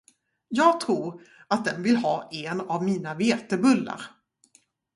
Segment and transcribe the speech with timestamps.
[0.49, 4.01] Jag tror, att den vill ha en av mina vetebullar.